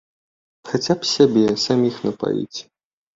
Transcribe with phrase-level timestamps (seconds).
[0.69, 2.59] Хаця б сябе саміх напаіць.